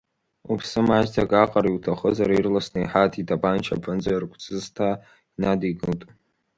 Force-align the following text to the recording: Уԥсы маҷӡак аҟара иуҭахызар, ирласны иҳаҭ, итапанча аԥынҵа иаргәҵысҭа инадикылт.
Уԥсы 0.51 0.79
маҷӡак 0.87 1.31
аҟара 1.43 1.69
иуҭахызар, 1.71 2.29
ирласны 2.31 2.79
иҳаҭ, 2.81 3.13
итапанча 3.21 3.73
аԥынҵа 3.75 4.11
иаргәҵысҭа 4.13 4.89
инадикылт. 5.37 6.01